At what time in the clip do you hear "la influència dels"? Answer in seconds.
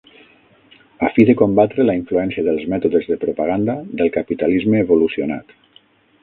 1.89-2.65